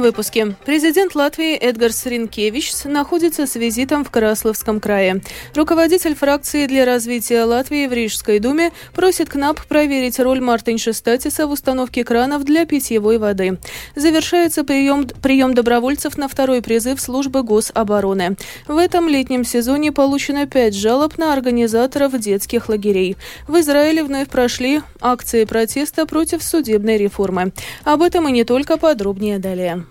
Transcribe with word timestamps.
этом 0.00 0.02
выпуске 0.02 0.56
президент 0.64 1.14
Латвии 1.14 1.56
Эдгарс 1.56 2.06
Ринкевич 2.06 2.72
находится 2.84 3.46
с 3.46 3.54
визитом 3.56 4.04
в 4.04 4.10
Карасловском 4.10 4.80
крае. 4.80 5.22
Руководитель 5.54 6.14
фракции 6.14 6.66
для 6.66 6.84
развития 6.84 7.44
Латвии 7.44 7.86
в 7.86 7.92
Рижской 7.92 8.38
думе 8.38 8.72
просит 8.94 9.28
КНАП 9.28 9.66
проверить 9.66 10.18
роль 10.18 10.40
Мартинша 10.40 10.92
Статиса 10.92 11.46
в 11.46 11.52
установке 11.52 12.04
кранов 12.04 12.44
для 12.44 12.64
питьевой 12.66 13.18
воды. 13.18 13.58
Завершается 13.94 14.64
прием, 14.64 15.06
прием 15.08 15.54
добровольцев 15.54 16.16
на 16.16 16.28
второй 16.28 16.62
призыв 16.62 17.00
службы 17.00 17.42
гособороны. 17.42 18.36
В 18.66 18.76
этом 18.76 19.08
летнем 19.08 19.44
сезоне 19.44 19.92
получено 19.92 20.46
пять 20.46 20.74
жалоб 20.74 21.18
на 21.18 21.32
организаторов 21.32 22.18
детских 22.18 22.68
лагерей. 22.68 23.16
В 23.48 23.60
Израиле 23.60 24.04
вновь 24.04 24.28
прошли 24.28 24.82
акции 25.00 25.44
протеста 25.44 26.06
против 26.06 26.42
судебной 26.42 26.96
реформы. 26.96 27.52
Об 27.84 28.02
этом 28.02 28.28
и 28.28 28.32
не 28.32 28.44
только 28.44 28.76
подробнее 28.76 29.38
далее 29.38 29.84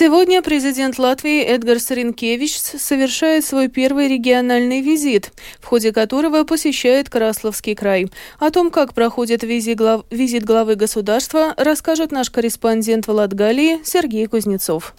Сегодня 0.00 0.42
президент 0.42 0.96
Латвии 0.96 1.42
Эдгарс 1.42 1.90
Ринкевич 1.90 2.56
совершает 2.56 3.44
свой 3.44 3.66
первый 3.66 4.06
региональный 4.06 4.80
визит, 4.80 5.32
в 5.58 5.64
ходе 5.64 5.92
которого 5.92 6.44
посещает 6.44 7.10
Красловский 7.10 7.74
край. 7.74 8.06
О 8.38 8.52
том, 8.52 8.70
как 8.70 8.94
проходит 8.94 9.42
визит 9.42 10.44
главы 10.44 10.76
государства, 10.76 11.52
расскажет 11.56 12.12
наш 12.12 12.30
корреспондент 12.30 13.08
в 13.08 13.10
Латгалии 13.10 13.80
Сергей 13.82 14.28
Кузнецов. 14.28 14.94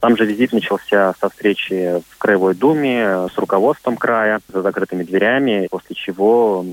Там 0.00 0.14
же 0.14 0.26
визит 0.26 0.52
начался 0.52 1.14
со 1.18 1.30
встречи 1.30 2.02
в 2.06 2.18
Краевой 2.18 2.54
Думе 2.54 3.28
с 3.34 3.38
руководством 3.38 3.96
края 3.96 4.40
за 4.52 4.60
закрытыми 4.60 5.04
дверями, 5.04 5.68
после 5.70 5.96
чего 5.96 6.66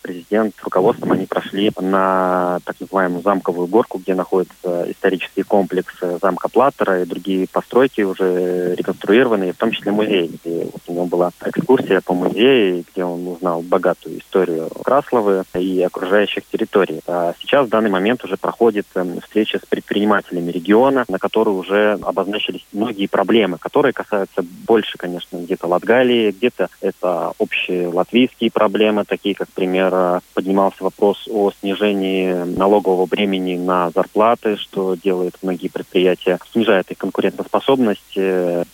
президент 0.00 0.54
руководством, 0.62 1.12
они 1.12 1.26
прошли 1.26 1.70
на 1.80 2.60
так 2.64 2.76
называемую 2.80 3.22
замковую 3.22 3.66
горку, 3.66 3.98
где 3.98 4.14
находится 4.14 4.90
исторический 4.90 5.42
комплекс 5.42 5.94
замка 6.20 6.48
Платтера 6.48 7.02
и 7.02 7.06
другие 7.06 7.46
постройки 7.50 8.02
уже 8.02 8.74
реконструированные, 8.74 9.52
в 9.52 9.56
том 9.56 9.70
числе 9.70 9.92
музей, 9.92 10.28
где 10.28 10.64
вот 10.64 10.82
у 10.86 10.92
него 10.92 11.06
была 11.06 11.30
экскурсия 11.44 12.00
по 12.00 12.14
музею, 12.14 12.84
где 12.92 13.04
он 13.04 13.26
узнал 13.26 13.62
богатую 13.62 14.18
историю 14.18 14.68
Красловы 14.84 15.44
и 15.54 15.82
окружающих 15.82 16.44
территорий. 16.46 17.00
А 17.06 17.34
сейчас 17.40 17.66
в 17.66 17.70
данный 17.70 17.90
момент 17.90 18.24
уже 18.24 18.36
проходит 18.36 18.86
эм, 18.94 19.20
встреча 19.20 19.58
с 19.58 19.66
предпринимателями 19.66 20.50
региона, 20.50 21.04
на 21.08 21.18
которой 21.18 21.50
уже 21.50 21.98
обозначились 22.02 22.64
многие 22.72 23.06
проблемы, 23.06 23.58
которые 23.58 23.92
касаются 23.92 24.42
больше, 24.42 24.98
конечно, 24.98 25.36
где-то 25.36 25.66
Латгалии, 25.66 26.30
где-то 26.30 26.68
это 26.80 27.32
общие 27.38 27.88
латвийские 27.88 28.50
проблемы, 28.50 29.04
такие 29.04 29.34
как, 29.34 29.48
например, 29.90 30.20
поднимался 30.34 30.84
вопрос 30.84 31.26
о 31.30 31.50
снижении 31.60 32.32
налогового 32.32 33.06
бремени 33.06 33.56
на 33.56 33.90
зарплаты, 33.90 34.56
что 34.56 34.94
делает 34.94 35.36
многие 35.42 35.68
предприятия, 35.68 36.38
снижает 36.52 36.90
их 36.90 36.98
конкурентоспособность. 36.98 38.18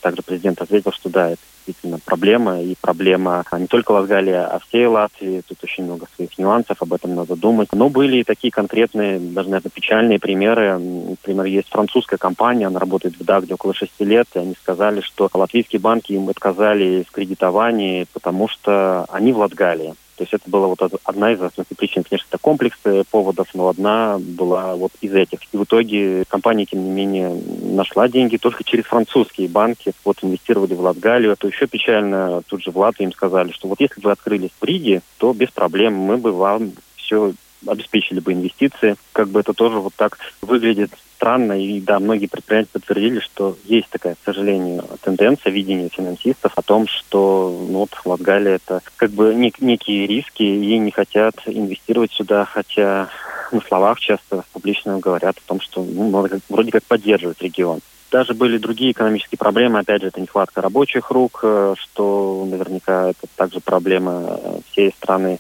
Также 0.01 0.23
президент 0.23 0.61
ответил, 0.61 0.93
что 0.93 1.09
да, 1.09 1.31
это 1.31 1.41
действительно 1.67 1.99
проблема, 2.05 2.63
и 2.63 2.77
проблема 2.81 3.45
не 3.59 3.67
только 3.67 3.91
Латгалии, 3.93 4.33
а 4.33 4.61
всей 4.69 4.87
Латвии. 4.87 5.43
Тут 5.47 5.59
очень 5.65 5.85
много 5.85 6.07
своих 6.15 6.39
нюансов, 6.39 6.81
об 6.81 6.93
этом 6.93 7.15
надо 7.15 7.35
думать. 7.35 7.69
Но 7.73 7.89
были 7.89 8.19
и 8.19 8.25
такие 8.25 8.53
конкретные, 8.53 9.19
даже, 9.19 9.49
наверное, 9.49 9.71
печальные 9.71 10.19
примеры. 10.21 10.79
Например, 10.79 11.45
есть 11.47 11.69
французская 11.69 12.19
компания, 12.19 12.67
она 12.67 12.79
работает 12.79 13.19
в 13.19 13.25
Дагде 13.25 13.55
около 13.55 13.75
шести 13.75 14.05
лет, 14.05 14.29
и 14.35 14.39
они 14.39 14.55
сказали, 14.55 15.01
что 15.01 15.29
латвийские 15.33 15.81
банки 15.81 16.13
им 16.13 16.29
отказали 16.29 17.05
в 17.09 17.13
кредитовании, 17.13 18.07
потому 18.13 18.49
что 18.49 19.07
они 19.11 19.33
в 19.33 19.39
Латгалии. 19.39 19.95
То 20.17 20.25
есть 20.25 20.33
это 20.33 20.49
была 20.49 20.67
вот 20.67 20.81
одна 21.05 21.33
из 21.33 21.41
основных 21.43 21.77
причин. 21.77 22.03
Конечно, 22.03 22.27
это 22.31 22.39
комплекс 22.39 22.79
поводов, 23.11 23.49
но 23.55 23.69
одна 23.69 24.19
была 24.19 24.75
вот 24.75 24.93
из 25.01 25.15
этих. 25.15 25.41
И 25.53 25.57
в 25.57 25.65
итоге 25.65 26.25
компания, 26.27 26.65
тем 26.65 26.83
не 26.83 26.91
менее, 26.91 27.31
нашла 27.63 28.09
деньги 28.09 28.37
только 28.39 28.65
через 28.65 28.85
французские 28.85 29.49
банки. 29.49 29.93
Вот 30.05 30.19
инвестировали 30.23 30.75
в 30.75 30.81
Латгалию. 30.81 31.33
Это 31.33 31.47
еще 31.47 31.67
печально. 31.67 32.43
Тут 32.47 32.63
же 32.63 32.71
в 32.71 32.79
Латвии 32.79 33.05
им 33.05 33.13
сказали, 33.13 33.53
что 33.53 33.69
вот 33.69 33.81
если 33.81 34.01
вы 34.01 34.11
открылись 34.11 34.53
в 34.59 34.65
Риге, 34.65 35.03
то 35.19 35.33
без 35.33 35.51
проблем 35.51 35.95
мы 35.95 36.17
бы 36.17 36.33
вам 36.33 36.73
все 36.97 37.33
обеспечили 37.67 38.21
бы 38.21 38.33
инвестиции. 38.33 38.97
Как 39.13 39.29
бы 39.29 39.41
это 39.41 39.53
тоже 39.53 39.79
вот 39.79 39.95
так 39.95 40.19
выглядит 40.43 40.91
странно. 41.17 41.61
И 41.61 41.81
да, 41.81 41.99
многие 41.99 42.27
предприятия 42.27 42.71
подтвердили, 42.73 43.21
что 43.21 43.57
есть 43.65 43.89
такая, 43.91 44.15
к 44.15 44.25
сожалению, 44.25 44.85
тенденция 45.03 45.51
видения 45.51 45.89
финансистов 45.89 46.53
о 46.57 46.63
том, 46.63 46.87
что 46.87 47.67
ну, 47.69 47.79
вот 47.81 47.91
Латгалия 48.05 48.57
это 48.57 48.83
как 48.97 49.11
бы 49.11 49.35
нек- 49.35 49.57
некие 49.61 50.07
риски 50.07 50.43
и 50.43 50.79
не 50.79 50.91
хотят 50.91 51.35
инвестировать 51.47 52.13
сюда, 52.13 52.45
хотя 52.45 53.09
на 53.53 53.61
словах 53.61 54.01
часто 54.01 54.45
публично 54.53 54.99
говорят 54.99 55.37
о 55.39 55.49
том, 55.49 55.61
что 55.61 55.83
ну, 55.83 56.11
вроде 56.49 56.71
как 56.71 56.85
поддерживать 56.85 57.41
регион. 57.43 57.81
Даже 58.11 58.35
были 58.35 58.59
другие 58.59 58.93
экономические 58.93 59.39
проблемы, 59.39 59.81
опять 59.81 60.03
же, 60.03 60.09
это 60.09 60.21
нехватка 60.21 60.61
рабочих 60.61 61.11
рук, 61.11 61.41
э, 61.43 61.75
что 61.79 62.47
наверняка 62.49 63.11
это 63.11 63.27
также 63.35 63.61
проблема 63.61 64.39
э, 64.43 64.59
всей 64.71 64.93
страны. 64.93 65.39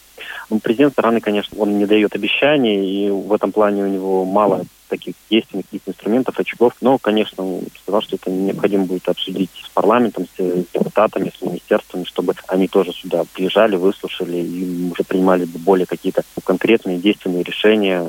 Ну, 0.51 0.59
президент 0.59 0.93
страны, 0.93 1.21
конечно, 1.21 1.57
он 1.61 1.79
не 1.79 1.87
дает 1.87 2.15
обещаний, 2.15 3.07
и 3.07 3.11
в 3.11 3.33
этом 3.33 3.53
плане 3.53 3.85
у 3.85 3.89
него 3.89 4.25
мало 4.25 4.65
таких 4.89 5.15
действенных 5.31 5.67
каких 5.67 5.83
инструментов, 5.87 6.39
очагов. 6.39 6.75
Но, 6.81 6.99
конечно, 6.99 7.61
сказал, 7.83 8.03
что 8.03 8.17
это 8.17 8.31
необходимо 8.31 8.85
будет 8.85 9.09
обсудить 9.09 9.51
с 9.65 9.69
парламентом, 9.71 10.27
с 10.27 10.65
депутатами, 10.73 11.33
с 11.37 11.43
министерствами, 11.43 12.05
чтобы 12.05 12.35
они 12.49 12.69
тоже 12.69 12.93
сюда 12.93 13.25
приезжали, 13.33 13.77
выслушали 13.77 14.39
и 14.39 14.91
уже 14.91 15.05
принимали 15.05 15.45
более 15.45 15.87
какие-то 15.87 16.23
конкретные 16.45 16.99
действенные 16.99 17.43
решения. 17.43 18.07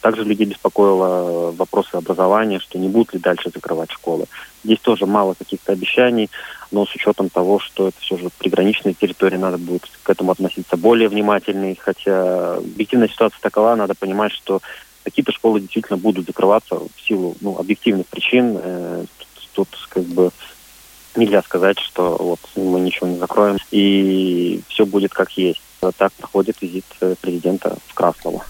Также 0.00 0.24
людей 0.24 0.46
беспокоило 0.46 1.52
вопросы 1.52 1.94
образования, 1.94 2.60
что 2.60 2.78
не 2.78 2.88
будут 2.88 3.14
ли 3.14 3.20
дальше 3.20 3.50
закрывать 3.54 3.90
школы. 3.90 4.26
Здесь 4.64 4.80
тоже 4.80 5.06
мало 5.06 5.34
каких-то 5.34 5.72
обещаний, 5.72 6.30
но 6.70 6.86
с 6.86 6.94
учетом 6.94 7.28
того, 7.28 7.58
что 7.58 7.88
это 7.88 7.96
все 8.00 8.16
же 8.16 8.28
приграничная 8.38 8.94
территория, 8.94 9.38
надо 9.38 9.58
будет 9.58 9.88
к 10.02 10.10
этому 10.10 10.32
относиться 10.32 10.76
более 10.76 11.08
внимательно. 11.08 11.74
Хотя 11.78 12.56
объективная 12.56 13.08
ситуация 13.08 13.40
такова, 13.40 13.74
надо 13.74 13.94
понимать, 13.94 14.32
что 14.32 14.60
какие-то 15.04 15.32
школы 15.32 15.60
действительно 15.60 15.98
будут 15.98 16.26
закрываться 16.26 16.74
в 16.76 16.90
силу 17.06 17.36
ну, 17.40 17.56
объективных 17.58 18.06
причин. 18.06 18.58
Э, 18.60 19.04
тут, 19.54 19.68
тут 19.68 19.88
как 19.88 20.02
бы 20.02 20.30
нельзя 21.16 21.42
сказать, 21.42 21.78
что 21.78 22.16
вот 22.18 22.40
мы 22.56 22.80
ничего 22.80 23.06
не 23.06 23.18
закроем 23.18 23.56
и 23.70 24.60
все 24.68 24.84
будет 24.84 25.12
как 25.12 25.30
есть. 25.32 25.62
Так 25.96 26.12
проходит 26.14 26.60
визит 26.60 26.84
э, 27.00 27.14
президента 27.20 27.76
в 27.86 27.94
Краслово. 27.94 28.44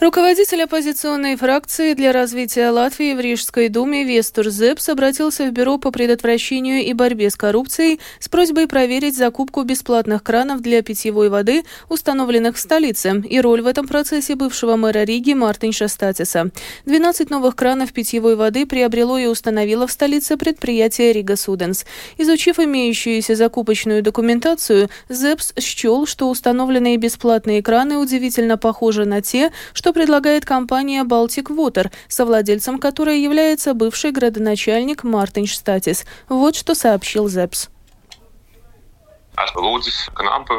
Руководитель 0.00 0.64
оппозиционной 0.64 1.36
фракции 1.36 1.94
для 1.94 2.10
развития 2.10 2.70
Латвии 2.70 3.14
в 3.14 3.20
Рижской 3.20 3.68
думе 3.68 4.02
Вестур 4.02 4.48
Зепс 4.50 4.88
обратился 4.88 5.44
в 5.46 5.52
Бюро 5.52 5.78
по 5.78 5.92
предотвращению 5.92 6.82
и 6.82 6.92
борьбе 6.92 7.30
с 7.30 7.36
коррупцией 7.36 8.00
с 8.18 8.28
просьбой 8.28 8.66
проверить 8.66 9.16
закупку 9.16 9.62
бесплатных 9.62 10.24
кранов 10.24 10.62
для 10.62 10.82
питьевой 10.82 11.28
воды, 11.28 11.62
установленных 11.88 12.56
в 12.56 12.58
столице, 12.58 13.22
и 13.30 13.40
роль 13.40 13.62
в 13.62 13.68
этом 13.68 13.86
процессе 13.86 14.34
бывшего 14.34 14.74
мэра 14.74 15.04
Риги 15.04 15.32
Мартинша 15.32 15.86
Статиса. 15.86 16.50
12 16.86 17.30
новых 17.30 17.54
кранов 17.54 17.92
питьевой 17.92 18.34
воды 18.34 18.66
приобрело 18.66 19.16
и 19.16 19.26
установило 19.26 19.86
в 19.86 19.92
столице 19.92 20.36
предприятие 20.36 21.12
Рига 21.12 21.36
Суденс. 21.36 21.86
Изучив 22.18 22.58
имеющуюся 22.58 23.36
закупочную 23.36 24.02
документацию, 24.02 24.90
Зепс 25.08 25.54
счел, 25.60 26.04
что 26.06 26.28
установленные 26.28 26.96
бесплатные 26.96 27.62
краны 27.62 27.96
удивительно 27.96 28.58
похожи 28.58 29.04
на 29.04 29.22
те, 29.22 29.52
что 29.72 29.83
что 29.84 29.92
предлагает 29.92 30.46
компания 30.46 31.04
Baltic 31.04 31.54
Water, 31.54 31.92
совладельцем 32.08 32.78
которой 32.78 33.20
является 33.20 33.74
бывший 33.74 34.12
градоначальник 34.12 35.04
Мартин 35.04 35.44
Штатис. 35.44 36.06
Вот 36.30 36.56
что 36.56 36.74
сообщил 36.74 37.28
ЗЭПС. 37.28 37.68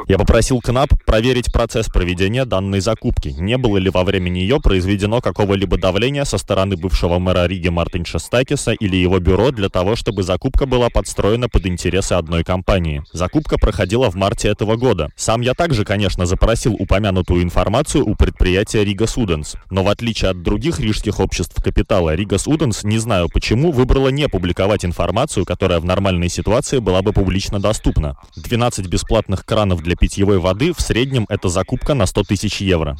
Я 0.07 0.17
попросил 0.17 0.59
КНАП 0.59 0.89
проверить 1.05 1.51
процесс 1.51 1.87
проведения 1.87 2.45
данной 2.45 2.81
закупки. 2.81 3.29
Не 3.29 3.57
было 3.57 3.77
ли 3.77 3.89
во 3.89 4.03
время 4.03 4.29
нее 4.29 4.59
произведено 4.59 5.21
какого-либо 5.21 5.77
давления 5.77 6.25
со 6.25 6.37
стороны 6.37 6.75
бывшего 6.75 7.17
мэра 7.19 7.45
Риги 7.45 7.69
Мартинша 7.69 8.19
Стакиса 8.19 8.73
или 8.73 8.97
его 8.97 9.19
бюро 9.19 9.51
для 9.51 9.69
того, 9.69 9.95
чтобы 9.95 10.23
закупка 10.23 10.65
была 10.65 10.89
подстроена 10.89 11.47
под 11.47 11.65
интересы 11.67 12.13
одной 12.13 12.43
компании. 12.43 13.03
Закупка 13.13 13.57
проходила 13.57 14.11
в 14.11 14.15
марте 14.15 14.49
этого 14.49 14.75
года. 14.75 15.09
Сам 15.15 15.41
я 15.41 15.53
также, 15.53 15.85
конечно, 15.85 16.25
запросил 16.25 16.75
упомянутую 16.77 17.43
информацию 17.43 18.05
у 18.05 18.15
предприятия 18.15 18.83
Рига 18.83 19.07
Суденс. 19.07 19.55
Но 19.69 19.83
в 19.83 19.87
отличие 19.87 20.31
от 20.31 20.43
других 20.43 20.79
рижских 20.79 21.19
обществ 21.19 21.63
капитала, 21.63 22.13
Рига 22.13 22.37
Суденс, 22.37 22.83
не 22.83 22.97
знаю 22.97 23.29
почему, 23.33 23.71
выбрала 23.71 24.09
не 24.09 24.27
публиковать 24.27 24.83
информацию, 24.83 25.45
которая 25.45 25.79
в 25.79 25.85
нормальной 25.85 26.29
ситуации 26.29 26.79
была 26.79 27.01
бы 27.01 27.13
публично 27.13 27.59
доступна. 27.59 28.17
12 28.35 28.64
15 28.65 28.87
бесплатных 28.87 29.45
кранов 29.45 29.83
для 29.83 29.95
питьевой 29.95 30.39
воды, 30.39 30.73
в 30.73 30.81
среднем 30.81 31.27
это 31.29 31.49
закупка 31.49 31.93
на 31.93 32.07
100 32.07 32.23
тысяч 32.23 32.61
евро. 32.61 32.97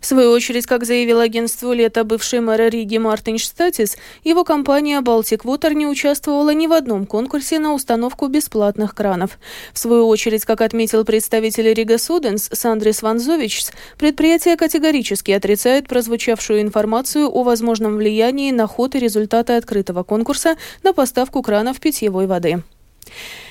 В 0.00 0.06
свою 0.06 0.32
очередь, 0.32 0.66
как 0.66 0.84
заявил 0.84 1.20
агентству 1.20 1.72
«Лето» 1.72 2.04
бывший 2.04 2.40
мэр 2.40 2.70
Риги 2.70 2.98
Мартин 2.98 3.38
Штатис, 3.38 3.96
его 4.22 4.44
компания 4.44 5.00
«Балтик 5.00 5.46
Вотер» 5.46 5.72
не 5.72 5.86
участвовала 5.86 6.52
ни 6.52 6.66
в 6.66 6.74
одном 6.74 7.06
конкурсе 7.06 7.58
на 7.58 7.72
установку 7.72 8.26
бесплатных 8.26 8.94
кранов. 8.94 9.38
В 9.72 9.78
свою 9.78 10.08
очередь, 10.08 10.44
как 10.44 10.60
отметил 10.60 11.06
представитель 11.06 11.72
Рига 11.72 11.96
Суденс 11.96 12.50
Сандрис 12.52 13.00
Ванзовичс, 13.00 13.72
предприятие 13.96 14.56
категорически 14.56 15.30
отрицает 15.30 15.88
прозвучавшую 15.88 16.60
информацию 16.60 17.30
о 17.30 17.44
возможном 17.44 17.96
влиянии 17.96 18.50
на 18.50 18.66
ход 18.66 18.94
и 18.94 18.98
результаты 18.98 19.54
открытого 19.54 20.02
конкурса 20.02 20.56
на 20.82 20.92
поставку 20.92 21.40
кранов 21.40 21.80
питьевой 21.80 22.26
воды. 22.26 22.62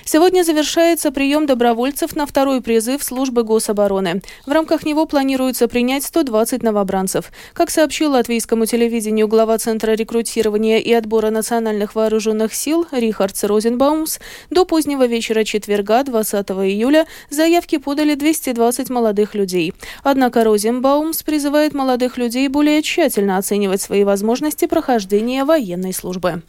Сегодня 0.09 0.43
завершается 0.43 1.11
прием 1.11 1.45
добровольцев 1.45 2.15
на 2.15 2.25
второй 2.25 2.61
призыв 2.61 3.03
службы 3.03 3.43
гособороны. 3.43 4.21
В 4.45 4.51
рамках 4.51 4.85
него 4.85 5.05
планируется 5.05 5.67
принять 5.67 6.05
120 6.05 6.63
новобранцев. 6.63 7.29
Как 7.53 7.69
сообщил 7.69 8.11
латвийскому 8.11 8.65
телевидению 8.65 9.27
глава 9.27 9.57
Центра 9.57 9.91
рекрутирования 9.91 10.77
и 10.77 10.93
отбора 10.93 11.29
национальных 11.29 11.93
вооруженных 11.93 12.53
сил 12.53 12.87
Рихардс 12.91 13.43
Розенбаумс, 13.43 14.19
до 14.49 14.63
позднего 14.63 15.05
вечера 15.05 15.43
четверга, 15.43 16.03
20 16.03 16.51
июля, 16.51 17.05
заявки 17.29 17.77
подали 17.77 18.15
220 18.15 18.89
молодых 18.89 19.35
людей. 19.35 19.73
Однако 20.03 20.45
Розенбаумс 20.45 21.23
призывает 21.23 21.73
молодых 21.73 22.17
людей 22.17 22.47
более 22.47 22.81
тщательно 22.81 23.37
оценивать 23.37 23.81
свои 23.81 24.05
возможности 24.05 24.67
прохождения 24.67 25.43
военной 25.43 25.93
службы. 25.93 26.43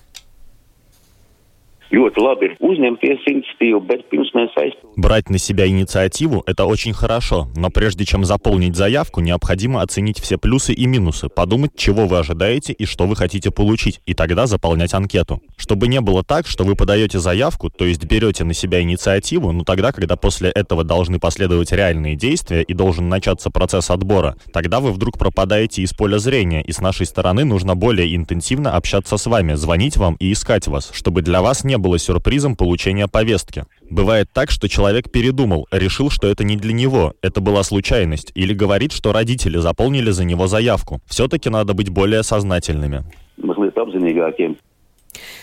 Брать 4.94 5.30
на 5.30 5.38
себя 5.38 5.66
инициативу– 5.66 6.42
это 6.46 6.66
очень 6.66 6.92
хорошо, 6.92 7.48
но 7.56 7.70
прежде 7.70 8.04
чем 8.04 8.26
заполнить 8.26 8.76
заявку, 8.76 9.22
необходимо 9.22 9.80
оценить 9.80 10.20
все 10.20 10.36
плюсы 10.36 10.74
и 10.74 10.86
минусы, 10.86 11.30
подумать, 11.30 11.70
чего 11.76 12.06
вы 12.06 12.18
ожидаете 12.18 12.74
и 12.74 12.84
что 12.84 13.06
вы 13.06 13.16
хотите 13.16 13.50
получить, 13.50 14.02
и 14.04 14.12
тогда 14.12 14.46
заполнять 14.46 14.92
анкету. 14.92 15.40
Чтобы 15.56 15.88
не 15.88 16.02
было 16.02 16.22
так, 16.22 16.46
что 16.46 16.64
вы 16.64 16.76
подаете 16.76 17.20
заявку, 17.20 17.70
то 17.70 17.86
есть 17.86 18.04
берете 18.04 18.44
на 18.44 18.52
себя 18.52 18.82
инициативу, 18.82 19.52
но 19.52 19.64
тогда, 19.64 19.90
когда 19.90 20.16
после 20.16 20.50
этого 20.50 20.84
должны 20.84 21.18
последовать 21.18 21.72
реальные 21.72 22.16
действия 22.16 22.60
и 22.60 22.74
должен 22.74 23.08
начаться 23.08 23.50
процесс 23.50 23.88
отбора, 23.88 24.36
тогда 24.52 24.80
вы 24.80 24.92
вдруг 24.92 25.18
пропадаете 25.18 25.80
из 25.80 25.94
поля 25.94 26.18
зрения, 26.18 26.60
и 26.60 26.70
с 26.70 26.82
нашей 26.82 27.06
стороны 27.06 27.46
нужно 27.46 27.76
более 27.76 28.14
интенсивно 28.14 28.72
общаться 28.76 29.16
с 29.16 29.24
вами, 29.24 29.54
звонить 29.54 29.96
вам 29.96 30.16
и 30.20 30.30
искать 30.32 30.66
вас, 30.66 30.90
чтобы 30.92 31.22
для 31.22 31.40
вас 31.40 31.64
не 31.64 31.77
было 31.78 31.98
сюрпризом 31.98 32.56
получения 32.56 33.08
повестки. 33.08 33.64
Бывает 33.90 34.28
так, 34.32 34.50
что 34.50 34.68
человек 34.68 35.10
передумал, 35.10 35.66
решил, 35.70 36.10
что 36.10 36.28
это 36.28 36.44
не 36.44 36.56
для 36.56 36.72
него, 36.72 37.14
это 37.22 37.40
была 37.40 37.62
случайность, 37.62 38.32
или 38.34 38.52
говорит, 38.52 38.92
что 38.92 39.12
родители 39.12 39.58
заполнили 39.58 40.10
за 40.10 40.24
него 40.24 40.46
заявку. 40.46 41.00
Все-таки 41.06 41.48
надо 41.48 41.74
быть 41.74 41.88
более 41.88 42.22
сознательными. 42.22 43.04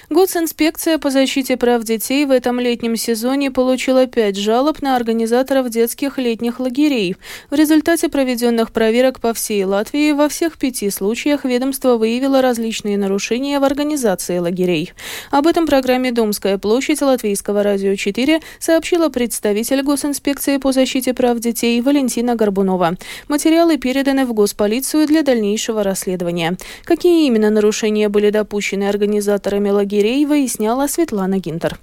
Госинспекция 0.10 0.98
по 1.00 1.10
защите 1.10 1.58
прав 1.58 1.84
детей 1.84 2.26
в 2.26 2.32
этом 2.32 2.60
летнем 2.60 2.96
сезоне 2.96 3.50
получила 3.50 4.06
пять 4.06 4.38
жалоб 4.38 4.82
на 4.82 4.96
организаторов 4.96 5.70
детских 5.70 6.18
летних 6.18 6.60
лагерей. 6.60 7.16
В 7.50 7.56
результате 7.56 8.10
проведенных 8.10 8.72
проверок 8.72 9.20
по 9.20 9.34
всей 9.34 9.64
Латвии 9.64 10.12
во 10.12 10.30
всех 10.30 10.58
пяти 10.58 10.90
случаях 10.90 11.44
ведомство 11.44 11.98
выявило 11.98 12.42
различные 12.42 12.98
нарушения 12.98 13.60
в 13.60 13.64
организации 13.64 14.38
лагерей. 14.38 14.94
Об 15.32 15.48
этом 15.48 15.66
программе 15.66 16.12
«Домская 16.12 16.58
площадь» 16.58 17.02
Латвийского 17.02 17.64
радио 17.64 17.96
4 17.96 18.42
сообщила 18.60 19.10
представитель 19.10 19.82
Госинспекции 19.82 20.58
по 20.58 20.72
защите 20.72 21.14
прав 21.14 21.40
детей 21.40 21.82
Валентина 21.82 22.36
Горбунова. 22.36 22.96
Материалы 23.28 23.78
переданы 23.78 24.26
в 24.26 24.34
Госполицию 24.34 25.08
для 25.08 25.24
дальнейшего 25.24 25.84
расследования. 25.84 26.58
Какие 26.84 27.28
именно 27.28 27.50
нарушения 27.50 28.10
были 28.10 28.30
допущены 28.30 28.88
организаторами 28.88 29.65
лагерей 29.72 29.96
лагерей, 29.96 30.26
выясняла 30.26 30.88
Светлана 30.88 31.40
Гинтер. 31.40 31.80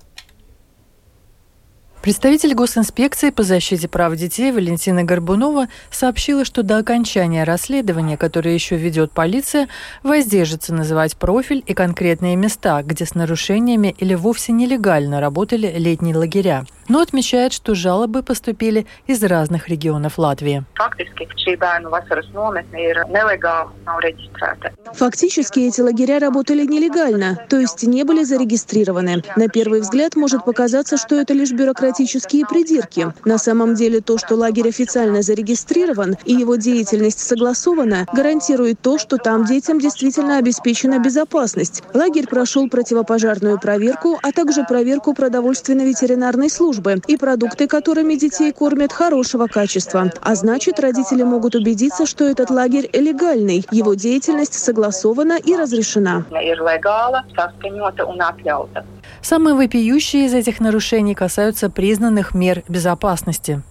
Представитель 2.02 2.55
госинспекции 2.55 3.31
по 3.31 3.44
защите 3.44 3.87
прав 3.87 4.17
детей 4.17 4.50
Валентина 4.50 5.05
Горбунова 5.05 5.69
сообщила, 5.93 6.44
что 6.44 6.64
до 6.64 6.79
окончания 6.79 7.44
расследования, 7.44 8.17
которое 8.17 8.55
еще 8.55 8.76
ведет 8.76 9.12
полиция, 9.12 9.69
воздержится 10.02 10.75
называть 10.75 11.17
профиль 11.17 11.62
и 11.64 11.75
конкретные 11.75 12.34
места, 12.34 12.82
где 12.82 13.06
с 13.06 13.14
нарушениями 13.14 13.94
или 13.99 14.14
вовсе 14.14 14.50
нелегально 14.50 15.20
работали 15.20 15.73
летние 15.76 16.17
лагеря 16.17 16.64
но 16.88 17.00
отмечает, 17.00 17.52
что 17.52 17.75
жалобы 17.75 18.23
поступили 18.23 18.87
из 19.06 19.23
разных 19.23 19.69
регионов 19.69 20.19
Латвии. 20.19 20.64
Фактически 24.94 25.61
эти 25.61 25.81
лагеря 25.81 26.19
работали 26.19 26.67
нелегально, 26.67 27.38
то 27.49 27.58
есть 27.58 27.82
не 27.82 28.05
были 28.05 28.25
зарегистрированы. 28.25 29.23
На 29.37 29.49
первый 29.49 29.81
взгляд 29.81 30.17
может 30.17 30.44
показаться, 30.44 30.96
что 30.96 31.17
это 31.17 31.34
лишь 31.34 31.52
бюрократические 31.52 32.46
придирки. 32.46 33.12
На 33.25 33.38
самом 33.38 33.75
деле 33.75 34.00
то, 34.00 34.19
что 34.19 34.34
лагерь 34.34 34.69
официально 34.69 35.23
зарегистрирован 35.23 36.17
и 36.25 36.34
его 36.34 36.56
деятельность 36.56 37.20
согласована, 37.20 38.06
гарантирует 38.12 38.81
то, 38.81 38.99
что 38.99 39.17
там 39.17 39.44
детям 39.44 39.79
действительно 39.79 40.38
обеспечена 40.38 40.99
безопасность. 40.99 41.82
Лагерь 41.94 42.26
прошел 42.26 42.69
противопожарную 42.69 43.58
проверку, 43.58 44.19
а 44.23 44.32
также 44.32 44.64
проверку 44.64 45.14
продовольственно-ветеринарной 45.14 46.50
службы 46.50 46.72
службы 46.73 47.01
и 47.07 47.17
продукты, 47.17 47.69
которыми 47.69 48.15
детей 48.15 48.53
кормят, 48.53 48.93
хорошего 48.93 49.47
качества. 49.47 50.11
А 50.21 50.35
значит, 50.35 50.81
родители 50.81 51.23
могут 51.23 51.55
убедиться, 51.55 52.07
что 52.07 52.25
этот 52.25 52.51
лагерь 52.51 52.89
легальный, 52.93 53.65
его 53.71 53.95
деятельность 53.95 54.55
согласована 54.55 55.39
и 55.45 55.55
разрешена. 55.55 56.25
Самые 59.23 59.55
вопиющие 59.55 60.27
из 60.27 60.35
этих 60.35 60.59
нарушений 60.59 61.15
касаются 61.15 61.71
признанных 61.71 62.35
мер 62.35 62.65
безопасности. 62.69 63.63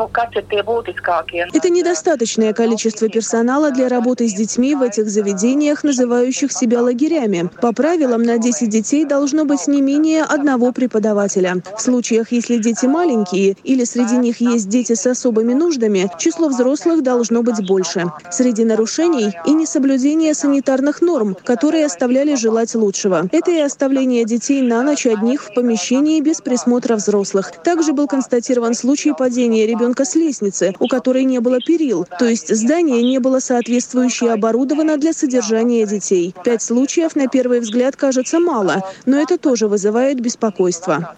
Это 1.54 1.70
недостаточное 1.70 2.54
количество 2.54 3.10
персонала 3.10 3.72
для 3.72 3.90
работы 3.90 4.30
с 4.30 4.34
детьми 4.34 4.76
в 4.76 4.82
этих 4.82 5.10
заведениях, 5.10 5.84
называющих 5.84 6.54
себя 6.54 6.82
лагерями. 6.82 7.50
По 7.62 7.74
правилам, 7.74 8.24
на 8.24 8.38
10 8.38 8.70
детей 8.70 9.04
должно 9.04 9.44
быть 9.44 9.68
не 9.68 9.82
менее 9.82 10.24
одного 10.24 10.72
преподавателя. 10.72 11.58
В 11.78 11.82
случаях, 11.82 12.32
если 12.32 12.58
дети 12.58 12.86
маленькие 12.86 13.58
или 13.66 13.84
среди 13.84 14.16
них 14.16 14.40
есть 14.40 14.70
дети 14.70 14.94
с 14.94 15.06
особыми 15.06 15.54
нуждами, 15.54 16.10
число 16.18 16.48
взрослых 16.48 17.04
должно 17.04 17.44
быть 17.44 17.68
больше. 17.68 18.06
Среди 18.32 18.64
нарушений 18.64 19.34
и 19.46 19.52
несоблюдение 19.52 20.34
санитарных 20.34 21.02
норм, 21.02 21.36
которые 21.44 21.86
оставляли 21.86 22.36
желать 22.36 22.74
лучшего. 22.74 23.28
Это 23.34 23.52
и 23.52 23.60
оставление 23.60 24.24
детей 24.24 24.62
на 24.62 24.82
ночь 24.82 25.06
одних 25.06 25.41
в 25.44 25.54
помещении 25.54 26.22
без 26.22 26.42
присмотра 26.42 26.96
взрослых. 26.96 27.52
Также 27.64 27.94
был 27.94 28.08
констатирован 28.08 28.74
случай 28.74 29.14
падения 29.14 29.66
ребенка 29.66 30.06
с 30.06 30.16
лестницы, 30.16 30.74
у 30.80 30.88
которой 30.88 31.24
не 31.24 31.40
было 31.40 31.60
перил, 31.60 32.06
то 32.20 32.26
есть 32.26 32.54
здание 32.54 33.02
не 33.04 33.20
было 33.20 33.40
соответствующе 33.40 34.32
оборудовано 34.32 34.98
для 34.98 35.14
содержания 35.14 35.86
детей. 35.86 36.36
Пять 36.44 36.62
случаев 36.62 37.16
на 37.16 37.28
первый 37.28 37.60
взгляд 37.60 37.96
кажется 37.96 38.40
мало, 38.40 38.84
но 39.06 39.20
это 39.20 39.38
тоже 39.38 39.68
вызывает 39.68 40.20
беспокойство. 40.20 41.16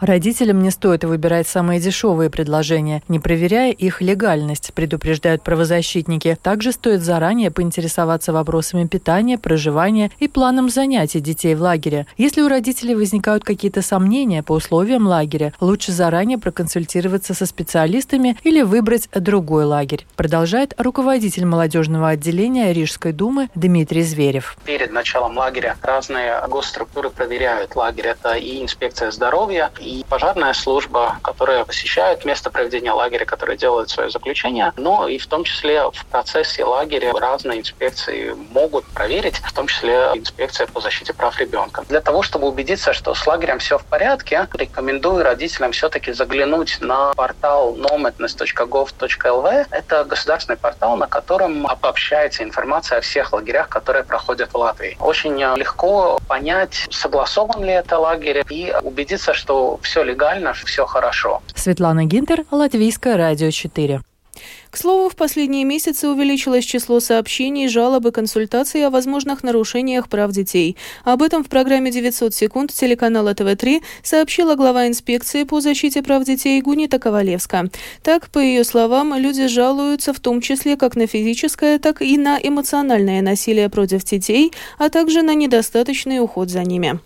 Родителям 0.00 0.62
не 0.62 0.70
стоит 0.70 1.04
выбирать 1.04 1.48
самые 1.48 1.80
дешевые 1.80 2.30
предложения, 2.30 3.02
не 3.08 3.20
проверяя 3.20 3.72
их 3.72 4.00
легальность, 4.00 4.72
предупреждают 4.74 5.42
правозащитники. 5.42 6.36
Также 6.42 6.72
стоит 6.72 7.02
заранее 7.02 7.50
поинтересоваться 7.50 8.32
вопросами 8.32 8.86
питания, 8.86 9.38
проживания 9.38 10.10
и 10.18 10.28
планом 10.28 10.68
занятий 10.68 11.20
детей 11.20 11.54
в 11.54 11.62
лагере. 11.62 12.06
Если 12.16 12.42
у 12.42 12.48
родителей 12.48 12.81
родителей 12.82 12.94
возникают 12.96 13.44
какие-то 13.44 13.80
сомнения 13.80 14.42
по 14.42 14.52
условиям 14.52 15.06
лагеря, 15.06 15.52
лучше 15.60 15.92
заранее 15.92 16.38
проконсультироваться 16.38 17.34
со 17.34 17.46
специалистами 17.46 18.36
или 18.42 18.62
выбрать 18.62 19.08
другой 19.14 19.64
лагерь. 19.64 20.06
Продолжает 20.16 20.74
руководитель 20.78 21.44
молодежного 21.44 22.08
отделения 22.08 22.72
Рижской 22.72 23.12
думы 23.12 23.48
Дмитрий 23.54 24.02
Зверев. 24.02 24.56
Перед 24.64 24.90
началом 24.92 25.38
лагеря 25.38 25.76
разные 25.82 26.42
госструктуры 26.48 27.10
проверяют 27.10 27.76
лагерь. 27.76 28.08
Это 28.08 28.32
и 28.32 28.62
инспекция 28.62 29.12
здоровья, 29.12 29.70
и 29.78 30.04
пожарная 30.08 30.52
служба, 30.52 31.18
которая 31.22 31.64
посещает 31.64 32.24
место 32.24 32.50
проведения 32.50 32.92
лагеря, 32.92 33.24
которые 33.24 33.56
делают 33.56 33.90
свое 33.90 34.10
заключение. 34.10 34.72
Но 34.76 35.06
и 35.06 35.18
в 35.18 35.26
том 35.26 35.44
числе 35.44 35.82
в 35.92 36.04
процессе 36.06 36.64
лагеря 36.64 37.12
разные 37.12 37.60
инспекции 37.60 38.34
могут 38.52 38.84
проверить, 38.86 39.36
в 39.36 39.52
том 39.52 39.68
числе 39.68 40.10
инспекция 40.14 40.66
по 40.66 40.80
защите 40.80 41.12
прав 41.12 41.38
ребенка. 41.38 41.84
Для 41.88 42.00
того, 42.00 42.22
чтобы 42.22 42.48
убедиться 42.48 42.71
убедиться, 42.72 42.94
что 42.94 43.14
с 43.14 43.26
лагерем 43.26 43.58
все 43.58 43.76
в 43.76 43.84
порядке, 43.84 44.48
рекомендую 44.54 45.22
родителям 45.22 45.72
все-таки 45.72 46.12
заглянуть 46.12 46.78
на 46.80 47.12
портал 47.12 47.76
nometness.gov.lv. 47.76 49.66
Это 49.70 50.04
государственный 50.04 50.56
портал, 50.56 50.96
на 50.96 51.06
котором 51.06 51.66
обобщается 51.66 52.42
информация 52.42 52.98
о 52.98 53.00
всех 53.02 53.34
лагерях, 53.34 53.68
которые 53.68 54.04
проходят 54.04 54.54
в 54.54 54.56
Латвии. 54.56 54.96
Очень 55.00 55.38
легко 55.56 56.18
понять, 56.26 56.86
согласован 56.90 57.62
ли 57.62 57.72
это 57.72 57.98
лагерь, 57.98 58.42
и 58.48 58.74
убедиться, 58.82 59.34
что 59.34 59.78
все 59.82 60.02
легально, 60.02 60.54
все 60.54 60.86
хорошо. 60.86 61.42
Светлана 61.54 62.06
Гинтер, 62.06 62.44
Латвийское 62.50 63.18
радио 63.18 63.50
4. 63.50 64.00
К 64.72 64.78
слову, 64.78 65.10
в 65.10 65.16
последние 65.16 65.64
месяцы 65.64 66.08
увеличилось 66.08 66.64
число 66.64 66.98
сообщений, 66.98 67.68
жалоб 67.68 68.06
и 68.06 68.10
консультаций 68.10 68.86
о 68.86 68.88
возможных 68.88 69.42
нарушениях 69.42 70.08
прав 70.08 70.32
детей. 70.32 70.78
Об 71.04 71.20
этом 71.22 71.44
в 71.44 71.48
программе 71.48 71.90
«900 71.90 72.30
секунд» 72.30 72.72
телеканала 72.72 73.34
ТВ-3 73.34 73.82
сообщила 74.02 74.54
глава 74.54 74.88
инспекции 74.88 75.44
по 75.44 75.60
защите 75.60 76.02
прав 76.02 76.24
детей 76.24 76.58
Гунита 76.62 76.98
Ковалевска. 76.98 77.68
Так, 78.02 78.30
по 78.30 78.38
ее 78.38 78.64
словам, 78.64 79.14
люди 79.14 79.46
жалуются 79.46 80.14
в 80.14 80.20
том 80.20 80.40
числе 80.40 80.78
как 80.78 80.96
на 80.96 81.06
физическое, 81.06 81.78
так 81.78 82.00
и 82.00 82.16
на 82.16 82.38
эмоциональное 82.42 83.20
насилие 83.20 83.68
против 83.68 84.04
детей, 84.04 84.52
а 84.78 84.88
также 84.88 85.20
на 85.20 85.34
недостаточный 85.34 86.18
уход 86.18 86.48
за 86.48 86.62
ними. 86.62 86.98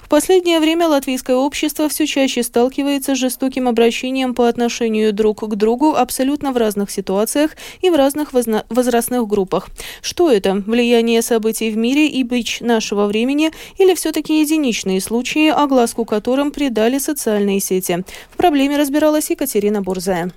В 0.00 0.08
последнее 0.08 0.58
время 0.60 0.88
латвийское 0.88 1.36
общество 1.36 1.88
все 1.88 2.06
чаще 2.06 2.42
сталкивается 2.42 3.14
с 3.14 3.18
жестоким 3.18 3.68
обращением 3.68 4.34
по 4.34 4.48
отношению 4.48 5.12
друг 5.12 5.40
к 5.40 5.54
другу 5.54 5.94
абсолютно 5.94 6.52
в 6.52 6.56
разных 6.56 6.90
ситуациях 6.90 7.52
и 7.80 7.90
в 7.90 7.94
разных 7.94 8.32
возрастных 8.32 9.26
группах. 9.26 9.68
Что 10.02 10.30
это? 10.30 10.54
Влияние 10.66 11.22
событий 11.22 11.70
в 11.70 11.76
мире 11.76 12.08
и 12.08 12.22
бич 12.22 12.60
нашего 12.60 13.06
времени 13.06 13.50
или 13.78 13.94
все-таки 13.94 14.40
единичные 14.40 15.00
случаи, 15.00 15.48
огласку 15.48 16.04
которым 16.04 16.50
придали 16.50 16.98
социальные 16.98 17.60
сети? 17.60 18.04
В 18.30 18.36
проблеме 18.36 18.76
разбиралась 18.76 19.30
Екатерина 19.30 19.82
Бурзая. 19.82 20.32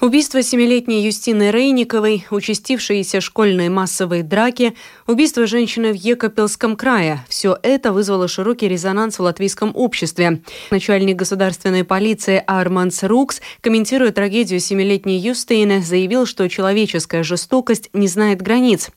Убийство 0.00 0.40
семилетней 0.42 1.04
Юстины 1.04 1.50
Рейниковой, 1.50 2.24
участившиеся 2.30 3.20
школьные 3.20 3.68
массовые 3.68 4.22
драки, 4.22 4.74
убийство 5.06 5.46
женщины 5.46 5.92
в 5.92 5.94
Екапелском 5.94 6.74
крае– 6.74 7.22
все 7.28 7.58
это 7.62 7.92
вызвало 7.92 8.26
широкий 8.26 8.66
резонанс 8.66 9.18
в 9.18 9.22
латвийском 9.22 9.72
обществе. 9.74 10.40
Начальник 10.70 11.16
государственной 11.16 11.84
полиции 11.84 12.42
Арманс 12.46 13.02
Рукс, 13.02 13.42
комментируя 13.60 14.10
трагедию 14.10 14.58
семилетней 14.58 15.18
Юстины, 15.18 15.82
заявил, 15.82 16.24
что 16.24 16.48
человеческая 16.48 17.22
жестокость 17.22 17.90
не 17.92 18.08
знает 18.08 18.40
границ. 18.40 18.88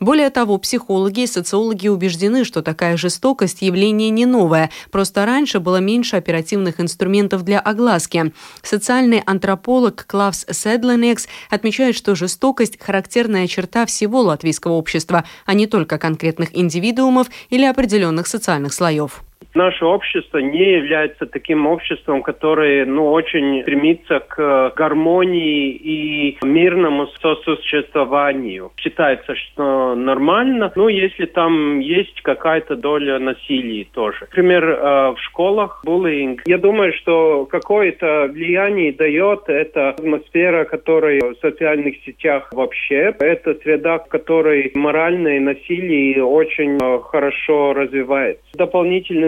Более 0.00 0.30
того, 0.30 0.58
психологи 0.58 1.20
и 1.20 1.26
социологи 1.26 1.88
убеждены, 1.88 2.44
что 2.44 2.62
такая 2.62 2.96
жестокость– 2.96 3.58
явление 3.62 4.10
не 4.10 4.26
новое, 4.26 4.70
просто 4.90 5.26
раньше 5.26 5.60
было 5.60 5.76
меньше 5.76 6.16
оперативных 6.16 6.80
инструментов 6.80 7.44
для 7.44 7.60
огласки. 7.60 8.32
Социальный 8.62 9.22
антрополог 9.24 10.06
Клавс 10.06 10.46
Седленекс 10.50 11.28
отмечает, 11.50 11.94
что 11.94 12.14
жестокость– 12.14 12.78
характерная 12.80 13.46
черта 13.46 13.86
всего 13.86 14.22
латвийского 14.22 14.72
общества, 14.72 15.24
а 15.46 15.54
не 15.54 15.66
только 15.66 15.98
конкретных 15.98 16.56
индивидуумов 16.56 17.28
или 17.50 17.64
определенных 17.64 18.26
социальных 18.26 18.72
слоев. 18.72 19.22
Наше 19.54 19.84
общество 19.84 20.38
не 20.38 20.74
является 20.76 21.26
таким 21.26 21.66
обществом, 21.66 22.22
которое 22.22 22.84
ну, 22.86 23.10
очень 23.10 23.62
стремится 23.62 24.20
к 24.20 24.72
гармонии 24.76 25.70
и 25.70 26.38
мирному 26.42 27.08
сосуществованию. 27.20 28.70
Считается, 28.76 29.34
что 29.34 29.94
нормально, 29.94 30.72
но 30.76 30.88
если 30.88 31.26
там 31.26 31.80
есть 31.80 32.20
какая-то 32.22 32.76
доля 32.76 33.18
насилия 33.18 33.86
тоже. 33.92 34.20
Например, 34.20 34.64
э, 34.64 35.10
в 35.12 35.18
школах 35.20 35.82
буллинг. 35.84 36.42
Я 36.46 36.58
думаю, 36.58 36.92
что 36.92 37.46
какое-то 37.46 38.28
влияние 38.30 38.92
дает 38.92 39.48
эта 39.48 39.90
атмосфера, 39.90 40.64
которая 40.64 41.20
в 41.20 41.34
социальных 41.40 41.96
сетях 42.04 42.48
вообще. 42.52 43.14
Это 43.18 43.54
среда, 43.62 43.98
в 43.98 44.08
которой 44.08 44.70
моральное 44.74 45.40
насилие 45.40 46.24
очень 46.24 46.78
э, 46.80 47.00
хорошо 47.00 47.72
развивается. 47.72 48.42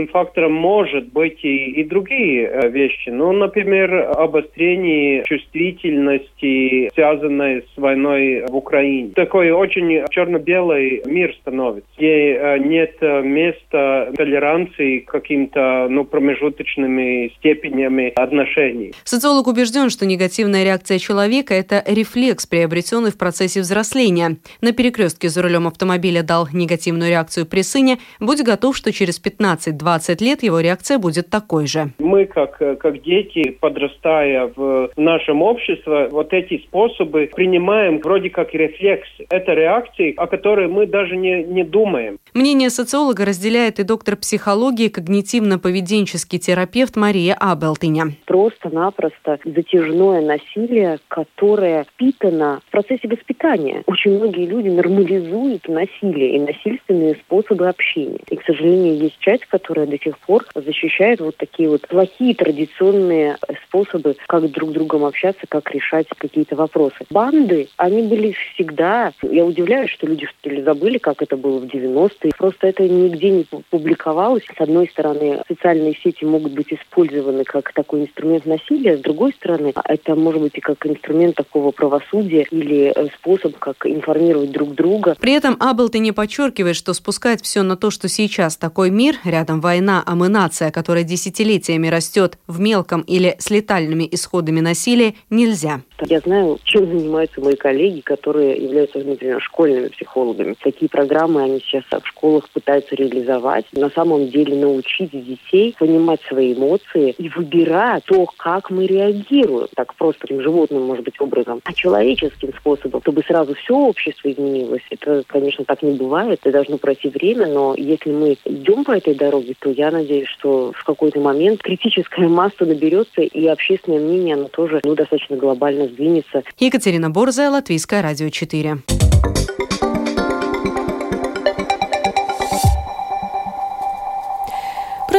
Дополнительным 0.01 0.09
фактором 0.09 0.53
может 0.53 1.13
быть 1.13 1.39
и, 1.43 1.81
и 1.81 1.85
другие 1.85 2.47
э, 2.47 2.69
вещи. 2.71 3.11
Ну, 3.11 3.33
например, 3.33 4.11
обострение 4.17 5.25
чувствительности, 5.25 6.91
связанной 6.95 7.65
с 7.75 7.79
войной 7.79 8.47
в 8.49 8.57
Украине. 8.57 9.11
Такой 9.15 9.51
очень 9.51 10.05
черно-белый 10.11 11.03
мир 11.07 11.35
становится, 11.41 11.89
где 11.97 12.35
э, 12.35 12.59
нет 12.59 12.97
э, 13.01 13.23
места 13.23 14.13
толеранции 14.17 15.01
каким-то 15.01 15.89
ну, 15.91 16.05
промежуточными 16.05 17.33
степенями 17.39 18.13
отношений. 18.17 18.93
Социолог 19.05 19.47
убежден, 19.47 19.91
что 19.91 20.07
негативная 20.07 20.65
реакция 20.65 20.99
человека– 20.99 21.55
это 21.63 21.83
рефлекс, 21.87 22.47
приобретенный 22.47 23.11
в 23.11 23.19
процессе 23.19 23.61
взросления. 23.61 24.37
На 24.61 24.73
перекрестке 24.73 25.29
за 25.29 25.43
рулем 25.43 25.67
автомобиля 25.67 26.23
дал 26.23 26.49
негативную 26.53 27.11
реакцию 27.11 27.47
при 27.47 27.63
сыне. 27.63 27.99
Будь 28.21 28.43
готов, 28.43 28.77
что 28.77 28.93
через 28.93 29.21
15-20 29.21 29.81
20 29.91 30.21
лет 30.21 30.43
его 30.45 30.61
реакция 30.61 30.99
будет 30.99 31.31
такой 31.31 31.67
же. 31.67 31.91
Мы, 31.99 32.27
как, 32.27 32.59
как 32.59 33.03
дети, 33.03 33.51
подрастая 33.61 34.53
в 34.55 34.91
нашем 34.97 35.43
обществе, 35.43 36.07
вот 36.13 36.33
эти 36.33 36.59
способы 36.59 37.29
принимаем 37.35 37.99
вроде 37.99 38.31
как 38.31 38.55
рефлексы. 38.55 39.27
Это 39.31 39.53
реакции, 39.53 40.15
о 40.17 40.29
которой 40.29 40.69
мы 40.69 40.87
даже 40.87 41.17
не, 41.17 41.43
не 41.43 41.65
думаем. 41.65 42.19
Мнение 42.35 42.71
социолога 42.71 43.25
разделяет 43.25 43.81
и 43.81 43.83
доктор 43.83 44.17
психологии, 44.17 44.89
когнитивно-поведенческий 44.89 46.39
терапевт 46.39 46.95
Мария 46.95 47.35
Абелтыня. 47.35 48.13
Просто-напросто 48.27 49.41
затяжное 49.45 50.21
насилие, 50.21 50.99
которое 51.09 51.83
впитано 51.83 52.61
в 52.69 52.71
процессе 52.71 53.09
воспитания. 53.09 53.83
Очень 53.87 54.19
многие 54.19 54.47
люди 54.47 54.69
нормализуют 54.69 55.67
насилие 55.69 56.37
и 56.37 56.39
насильственные 56.39 57.17
способы 57.17 57.69
общения. 57.69 58.21
И, 58.31 58.37
к 58.37 58.45
сожалению, 58.45 58.97
есть 58.97 59.19
часть, 59.19 59.47
которая 59.47 59.80
до 59.87 59.99
сих 59.99 60.19
пор 60.19 60.47
защищает 60.55 61.21
вот 61.21 61.37
такие 61.37 61.69
вот 61.69 61.87
плохие 61.89 62.35
традиционные 62.35 63.37
способы, 63.67 64.17
как 64.27 64.51
друг 64.51 64.71
с 64.71 64.73
другом 64.73 65.05
общаться, 65.05 65.43
как 65.49 65.71
решать 65.71 66.07
какие-то 66.17 66.57
вопросы. 66.57 66.97
Банды, 67.11 67.69
они 67.77 68.03
были 68.03 68.35
всегда... 68.55 69.13
Я 69.23 69.45
удивляюсь, 69.45 69.91
что 69.91 70.07
люди 70.07 70.27
что 70.27 70.51
ли 70.51 70.63
забыли, 70.63 70.99
как 70.99 71.23
это 71.23 71.37
было 71.37 71.59
в 71.59 71.65
90-е. 71.65 72.33
Просто 72.37 72.67
это 72.67 72.89
нигде 72.89 73.31
не 73.31 73.47
публиковалось. 73.71 74.45
С 74.57 74.61
одной 74.61 74.89
стороны, 74.89 75.43
социальные 75.49 75.95
сети 76.03 76.25
могут 76.25 76.53
быть 76.53 76.73
использованы 76.73 77.45
как 77.45 77.73
такой 77.73 78.03
инструмент 78.03 78.47
насилия, 78.47 78.97
с 78.97 79.01
другой 79.01 79.33
стороны, 79.33 79.73
это 79.85 80.15
может 80.15 80.41
быть 80.41 80.57
и 80.57 80.61
как 80.61 80.87
инструмент 80.87 81.37
такого 81.37 81.71
правосудия 81.71 82.47
или 82.51 82.93
э, 82.95 83.09
способ, 83.17 83.59
как 83.59 83.87
информировать 83.87 84.51
друг 84.51 84.75
друга. 84.75 85.17
При 85.21 85.33
этом 85.33 85.57
Аблты 85.61 85.99
не 85.99 86.13
подчеркивает, 86.13 86.77
что 86.77 86.95
спускать 86.95 87.43
все 87.43 87.63
на 87.63 87.77
то, 87.77 87.91
что 87.91 88.09
сейчас 88.09 88.57
такой 88.57 88.91
мир, 88.91 89.17
рядом 89.25 89.61
война, 89.61 89.70
война, 89.71 90.03
а 90.05 90.17
мы 90.17 90.29
нация, 90.29 90.73
которая 90.73 91.05
десятилетиями 91.05 91.87
растет 91.87 92.39
в 92.49 92.59
мелком 92.59 93.03
или 93.03 93.37
с 93.39 93.51
летальными 93.51 94.09
исходами 94.11 94.61
насилия, 94.61 95.15
нельзя. 95.31 95.83
Я 96.07 96.19
знаю, 96.21 96.59
чем 96.65 96.87
занимаются 96.87 97.41
мои 97.41 97.55
коллеги, 97.55 98.01
которые 98.01 98.57
являются, 98.57 98.99
например, 98.99 99.41
школьными 99.41 99.89
психологами. 99.89 100.57
Такие 100.61 100.89
программы 100.89 101.43
они 101.43 101.61
сейчас 101.61 101.85
в 101.85 102.07
школах 102.09 102.49
пытаются 102.51 102.97
реализовать. 102.97 103.67
На 103.73 103.91
самом 103.91 104.29
деле 104.29 104.57
научить 104.57 105.11
детей 105.13 105.77
понимать 105.79 106.21
свои 106.27 106.55
эмоции 106.55 107.15
и 107.17 107.29
выбирать 107.29 108.05
то, 108.07 108.27
как 108.39 108.71
мы 108.71 108.87
реагируем. 108.87 109.69
Так 109.77 109.95
просто 109.95 110.23
таким 110.23 110.41
животным, 110.43 110.83
может 110.83 111.05
быть, 111.05 111.21
образом, 111.21 111.61
а 111.65 111.73
человеческим 111.73 112.53
способом, 112.59 113.03
чтобы 113.03 113.23
сразу 113.23 113.55
все 113.55 113.75
общество 113.75 114.33
изменилось. 114.33 114.83
Это, 114.91 115.23
конечно, 115.27 115.65
так 115.65 115.83
не 115.83 115.93
бывает. 115.93 116.41
Это 116.43 116.53
должно 116.53 116.79
пройти 116.79 117.09
время, 117.09 117.47
но 117.47 117.75
если 117.77 118.11
мы 118.11 118.37
идем 118.45 118.85
по 118.85 118.93
этой 118.93 119.15
дороге, 119.15 119.55
то 119.61 119.71
я 119.71 119.91
надеюсь, 119.91 120.29
что 120.29 120.73
в 120.73 120.85
какой-то 120.85 121.21
момент 121.21 121.63
критическая 121.63 122.29
масса 122.29 122.65
наберется, 122.65 123.21
и 123.23 123.47
общественное 123.47 124.01
мнение, 124.01 124.35
оно 124.35 124.49
тоже 124.49 124.81
ну, 124.85 124.95
достаточно 124.95 125.37
глобально 125.37 125.87
сдвинется. 125.89 126.43
Екатерина 126.59 127.11
Борзая, 127.11 127.51
Латвийское 127.51 128.03
радио 128.03 128.29
4. 128.29 128.79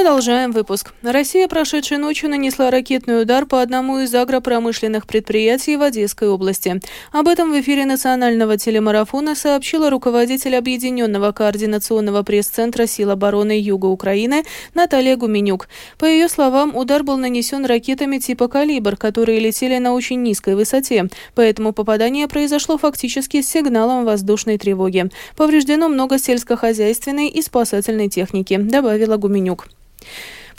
Продолжаем 0.02 0.52
выпуск. 0.52 0.96
Россия 1.04 1.48
прошедшей 1.48 2.00
ночью 2.00 2.28
нанесла 2.28 2.72
ракетный 2.72 3.22
удар 3.22 3.46
по 3.46 3.62
одному 3.62 4.00
из 4.00 4.16
агропромышленных 4.16 5.06
предприятий 5.06 5.78
в 5.78 5.84
Одесской 5.84 6.28
области. 6.28 6.82
Об 7.12 7.28
этом 7.28 7.52
в 7.52 7.62
эфире 7.62 7.86
национального 7.86 8.58
телемарафона 8.58 9.36
сообщила 9.36 9.92
руководитель 9.92 10.56
Объединенного 10.56 11.32
координационного 11.34 12.24
пресс-центра 12.24 12.88
сил 12.88 13.12
обороны 13.12 13.52
Юга 13.52 13.86
Украины 13.86 14.44
Наталья 14.74 15.16
Гуменюк. 15.16 15.68
По 16.00 16.06
ее 16.06 16.30
словам, 16.30 16.76
удар 16.76 17.04
был 17.04 17.18
нанесен 17.18 17.64
ракетами 17.64 18.18
типа 18.18 18.48
«Калибр», 18.48 18.98
которые 18.98 19.40
летели 19.40 19.78
на 19.78 19.94
очень 19.94 20.24
низкой 20.24 20.56
высоте, 20.56 21.10
поэтому 21.36 21.74
попадание 21.74 22.28
произошло 22.28 22.80
фактически 22.80 23.44
с 23.44 23.50
сигналом 23.50 24.04
воздушной 24.06 24.58
тревоги. 24.58 25.12
Повреждено 25.38 25.90
много 25.90 26.18
сельскохозяйственной 26.18 27.28
и 27.28 27.40
спасательной 27.44 28.10
техники, 28.10 28.58
добавила 28.58 29.18
Гуменюк. 29.18 29.68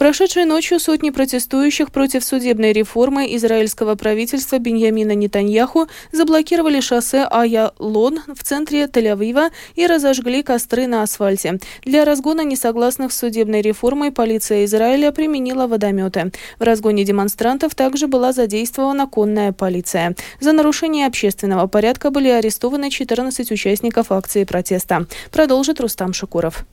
Прошедшей 0.03 0.47
ночью 0.47 0.81
сотни 0.81 1.11
протестующих 1.11 1.93
против 1.93 2.25
судебной 2.25 2.73
реформы 2.73 3.37
израильского 3.37 3.95
правительства 3.95 4.59
Беньямина 4.59 5.13
Нетаньяху 5.13 5.87
заблокировали 6.11 6.81
шоссе 6.81 7.27
Ая-Лон 7.31 8.21
в 8.35 8.43
центре 8.43 8.87
Тель-Авива 8.87 9.51
и 9.75 9.87
разожгли 9.87 10.43
костры 10.43 10.87
на 10.87 11.03
асфальте. 11.03 11.61
Для 11.85 12.05
разгона 12.05 12.41
несогласных 12.41 13.13
с 13.13 13.19
судебной 13.19 13.61
реформой 13.61 14.11
полиция 14.11 14.65
Израиля 14.65 15.13
применила 15.13 15.67
водометы. 15.67 16.33
В 16.59 16.63
разгоне 16.63 17.05
демонстрантов 17.05 17.75
также 17.75 18.07
была 18.07 18.33
задействована 18.33 19.07
конная 19.07 19.53
полиция. 19.53 20.17
За 20.41 20.53
нарушение 20.53 21.07
общественного 21.07 21.67
порядка 21.67 22.11
были 22.11 22.29
арестованы 22.29 22.91
14 22.91 23.53
участников 23.53 24.11
акции 24.11 24.45
протеста. 24.45 25.07
Продолжит 25.31 25.81
Рустам 25.81 26.13
Шукуров. 26.13 26.65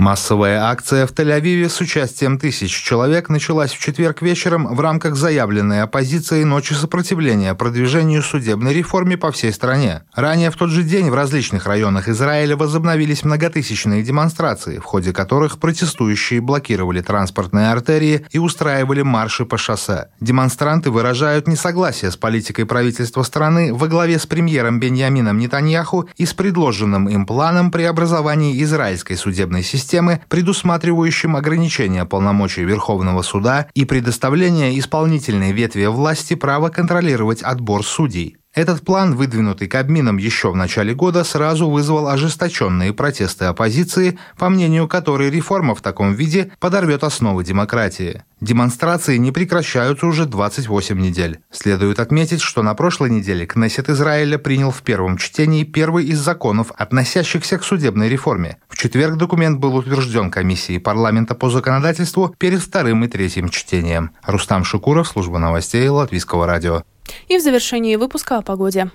Массовая 0.00 0.62
акция 0.62 1.06
в 1.06 1.12
Тель-Авиве 1.12 1.68
с 1.68 1.78
участием 1.78 2.38
тысяч 2.38 2.70
человек 2.70 3.28
началась 3.28 3.70
в 3.70 3.78
четверг 3.78 4.22
вечером 4.22 4.74
в 4.74 4.80
рамках 4.80 5.14
заявленной 5.14 5.82
оппозиции 5.82 6.42
«Ночи 6.42 6.72
сопротивления» 6.72 7.54
продвижению 7.54 8.22
судебной 8.22 8.72
реформе 8.72 9.18
по 9.18 9.30
всей 9.30 9.52
стране. 9.52 10.04
Ранее 10.14 10.50
в 10.50 10.56
тот 10.56 10.70
же 10.70 10.84
день 10.84 11.10
в 11.10 11.14
различных 11.14 11.66
районах 11.66 12.08
Израиля 12.08 12.56
возобновились 12.56 13.24
многотысячные 13.24 14.02
демонстрации, 14.02 14.78
в 14.78 14.84
ходе 14.84 15.12
которых 15.12 15.58
протестующие 15.58 16.40
блокировали 16.40 17.02
транспортные 17.02 17.70
артерии 17.70 18.24
и 18.30 18.38
устраивали 18.38 19.02
марши 19.02 19.44
по 19.44 19.58
шоссе. 19.58 20.08
Демонстранты 20.18 20.90
выражают 20.90 21.46
несогласие 21.46 22.10
с 22.10 22.16
политикой 22.16 22.64
правительства 22.64 23.22
страны 23.22 23.74
во 23.74 23.86
главе 23.86 24.18
с 24.18 24.24
премьером 24.24 24.80
Беньямином 24.80 25.36
Нетаньяху 25.36 26.08
и 26.16 26.24
с 26.24 26.32
предложенным 26.32 27.06
им 27.06 27.26
планом 27.26 27.70
преобразования 27.70 28.62
израильской 28.62 29.18
судебной 29.18 29.62
системы 29.62 29.89
системы, 29.90 30.20
предусматривающим 30.28 31.34
ограничение 31.34 32.04
полномочий 32.04 32.62
Верховного 32.62 33.22
суда 33.22 33.66
и 33.74 33.84
предоставление 33.84 34.78
исполнительной 34.78 35.50
ветви 35.50 35.86
власти 35.86 36.34
права 36.34 36.68
контролировать 36.68 37.42
отбор 37.42 37.84
судей. 37.84 38.39
Этот 38.52 38.82
план, 38.84 39.14
выдвинутый 39.14 39.68
Кабмином 39.68 40.16
еще 40.16 40.50
в 40.50 40.56
начале 40.56 40.92
года, 40.92 41.22
сразу 41.22 41.70
вызвал 41.70 42.08
ожесточенные 42.08 42.92
протесты 42.92 43.44
оппозиции, 43.44 44.18
по 44.36 44.48
мнению 44.48 44.88
которой 44.88 45.30
реформа 45.30 45.76
в 45.76 45.82
таком 45.82 46.14
виде 46.14 46.50
подорвет 46.58 47.04
основы 47.04 47.44
демократии. 47.44 48.24
Демонстрации 48.40 49.18
не 49.18 49.30
прекращаются 49.30 50.04
уже 50.04 50.26
28 50.26 50.98
недель. 50.98 51.38
Следует 51.52 52.00
отметить, 52.00 52.40
что 52.40 52.64
на 52.64 52.74
прошлой 52.74 53.10
неделе 53.10 53.46
Кнессет 53.46 53.88
Израиля 53.88 54.36
принял 54.36 54.72
в 54.72 54.82
первом 54.82 55.16
чтении 55.16 55.62
первый 55.62 56.06
из 56.06 56.18
законов, 56.18 56.72
относящихся 56.76 57.56
к 57.56 57.62
судебной 57.62 58.08
реформе. 58.08 58.56
В 58.68 58.76
четверг 58.76 59.16
документ 59.16 59.60
был 59.60 59.76
утвержден 59.76 60.28
комиссией 60.28 60.80
парламента 60.80 61.36
по 61.36 61.50
законодательству 61.50 62.34
перед 62.36 62.60
вторым 62.60 63.04
и 63.04 63.08
третьим 63.08 63.48
чтением. 63.48 64.10
Рустам 64.24 64.64
Шукуров, 64.64 65.06
служба 65.06 65.38
новостей 65.38 65.86
Латвийского 65.88 66.46
радио. 66.46 66.82
И 67.28 67.38
в 67.38 67.42
завершении 67.42 67.96
выпуска 67.96 68.38
о 68.38 68.42
погоде. 68.42 68.90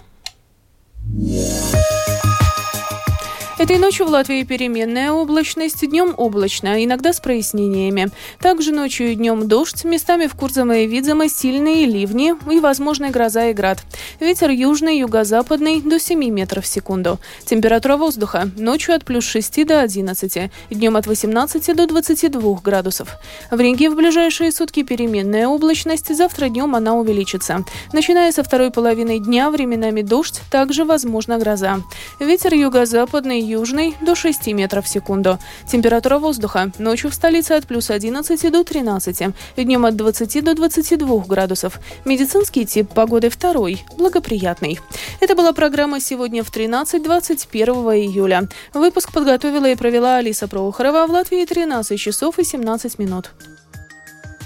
Этой 3.66 3.80
ночью 3.80 4.06
в 4.06 4.10
Латвии 4.10 4.44
переменная 4.44 5.12
облачность, 5.12 5.90
днем 5.90 6.14
облачно, 6.18 6.86
иногда 6.86 7.12
с 7.12 7.20
прояснениями. 7.20 8.12
Также 8.40 8.72
ночью 8.72 9.12
и 9.12 9.16
днем 9.16 9.48
дождь, 9.48 9.84
местами 9.84 10.28
в 10.28 10.36
Курзаме 10.36 10.84
и 10.84 10.88
Видзаме 10.88 11.30
сильные 11.30 11.88
ливни 11.88 12.36
и, 12.52 12.60
возможно, 12.60 13.10
гроза 13.10 13.48
и 13.48 13.54
град. 13.54 13.80
Ветер 14.20 14.52
южный, 14.52 15.00
юго-западный 15.00 15.82
до 15.82 16.00
7 16.00 16.30
метров 16.30 16.66
в 16.66 16.68
секунду. 16.68 17.18
Температура 17.44 17.98
воздуха 17.98 18.52
ночью 18.56 18.94
от 18.94 19.04
плюс 19.04 19.24
6 19.24 19.66
до 19.66 19.82
11, 19.82 20.52
днем 20.70 20.96
от 20.96 21.08
18 21.08 21.76
до 21.76 21.88
22 21.88 22.60
градусов. 22.64 23.16
В 23.50 23.60
Риге 23.60 23.90
в 23.90 23.96
ближайшие 23.96 24.52
сутки 24.52 24.84
переменная 24.84 25.48
облачность, 25.48 26.16
завтра 26.16 26.50
днем 26.50 26.76
она 26.76 26.94
увеличится. 26.94 27.66
Начиная 27.94 28.32
со 28.32 28.44
второй 28.44 28.70
половины 28.70 29.18
дня 29.18 29.50
временами 29.50 30.04
дождь, 30.04 30.40
также 30.52 30.86
возможна 30.86 31.40
гроза. 31.40 31.80
Ветер 32.20 32.54
юго-западный, 32.54 33.55
южный 33.56 33.96
до 34.02 34.16
6 34.16 34.48
метров 34.48 34.86
в 34.86 34.90
секунду. 34.90 35.40
Температура 35.66 36.20
воздуха 36.20 36.72
ночью 36.78 37.10
в 37.10 37.14
столице 37.14 37.54
от 37.54 37.66
плюс 37.66 37.90
11 37.90 38.52
до 38.52 38.64
13, 38.64 39.34
днем 39.58 39.86
от 39.86 39.96
20 39.96 40.44
до 40.44 40.54
22 40.54 41.26
градусов. 41.26 41.80
Медицинский 42.04 42.66
тип 42.66 42.90
погоды 42.94 43.30
второй, 43.30 43.84
благоприятный. 43.98 44.80
Это 45.22 45.36
была 45.36 45.54
программа 45.54 46.00
«Сегодня 46.00 46.44
в 46.44 46.52
13 46.52 47.02
21 47.02 47.74
июля». 47.74 48.50
Выпуск 48.74 49.14
подготовила 49.14 49.70
и 49.70 49.76
провела 49.76 50.18
Алиса 50.18 50.48
Проухорова 50.48 51.08
в 51.08 51.12
Латвии 51.12 51.46
13 51.46 52.00
часов 52.00 52.40
и 52.40 52.44
17 52.44 53.00
минут. 53.00 53.32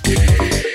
Yeah. 0.06 0.69